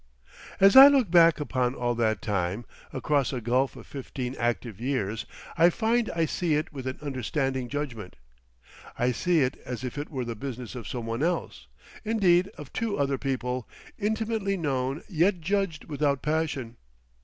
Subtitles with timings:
[0.59, 6.09] As I look back upon all that time—across a gulf of fifteen active years—I find
[6.15, 8.15] I see it with an understanding judgment.
[8.97, 12.97] I see it as if it were the business of some one else—indeed of two
[12.97, 16.77] other people—intimately known yet judged without passion.